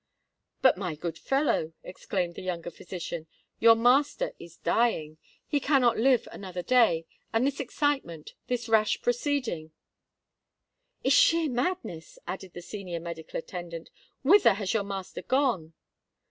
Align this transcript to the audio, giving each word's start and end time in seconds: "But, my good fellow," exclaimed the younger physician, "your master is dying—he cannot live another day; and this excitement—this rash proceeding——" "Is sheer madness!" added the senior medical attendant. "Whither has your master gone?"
"But, 0.63 0.77
my 0.79 0.95
good 0.95 1.19
fellow," 1.19 1.73
exclaimed 1.83 2.33
the 2.33 2.41
younger 2.41 2.71
physician, 2.71 3.27
"your 3.59 3.75
master 3.75 4.33
is 4.39 4.57
dying—he 4.57 5.59
cannot 5.59 5.95
live 5.99 6.27
another 6.31 6.63
day; 6.63 7.05
and 7.31 7.45
this 7.45 7.59
excitement—this 7.59 8.67
rash 8.67 8.99
proceeding——" 9.03 9.73
"Is 11.03 11.13
sheer 11.13 11.49
madness!" 11.51 12.17
added 12.27 12.53
the 12.55 12.63
senior 12.63 12.99
medical 12.99 13.37
attendant. 13.37 13.91
"Whither 14.23 14.55
has 14.55 14.73
your 14.73 14.83
master 14.85 15.21
gone?" 15.21 15.73